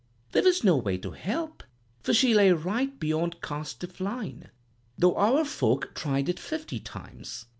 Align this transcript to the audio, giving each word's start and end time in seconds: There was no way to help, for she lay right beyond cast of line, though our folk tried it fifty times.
There 0.31 0.41
was 0.41 0.63
no 0.63 0.77
way 0.77 0.97
to 0.97 1.11
help, 1.11 1.61
for 2.01 2.11
she 2.11 2.33
lay 2.33 2.51
right 2.53 2.99
beyond 2.99 3.39
cast 3.39 3.83
of 3.83 4.01
line, 4.01 4.49
though 4.97 5.15
our 5.15 5.45
folk 5.45 5.93
tried 5.93 6.27
it 6.27 6.39
fifty 6.39 6.79
times. 6.79 7.45